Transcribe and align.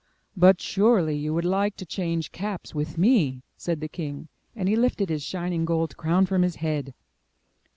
*' 0.21 0.29
''But 0.41 0.59
surely 0.59 1.15
you 1.15 1.31
would 1.35 1.45
like 1.45 1.75
to 1.75 1.85
change 1.85 2.31
caps 2.31 2.73
with 2.73 2.97
me," 2.97 3.43
said 3.55 3.81
the 3.81 3.87
king, 3.87 4.29
and 4.55 4.67
he 4.67 4.75
lifted 4.75 5.09
his 5.09 5.21
shining 5.21 5.63
gold 5.63 5.95
crown 5.95 6.25
from 6.25 6.41
his 6.41 6.55
head. 6.55 6.95